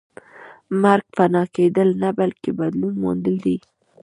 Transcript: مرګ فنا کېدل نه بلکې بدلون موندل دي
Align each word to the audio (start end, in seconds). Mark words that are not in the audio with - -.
مرګ 0.81 1.05
فنا 1.17 1.43
کېدل 1.55 1.89
نه 2.03 2.09
بلکې 2.19 2.49
بدلون 2.59 2.93
موندل 3.03 3.35
دي 3.45 3.57